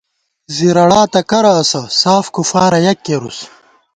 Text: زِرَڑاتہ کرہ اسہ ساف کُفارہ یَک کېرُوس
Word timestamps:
زِرَڑاتہ 0.55 1.21
کرہ 1.29 1.53
اسہ 1.61 1.81
ساف 1.99 2.25
کُفارہ 2.35 2.79
یَک 2.85 2.97
کېرُوس 3.05 3.37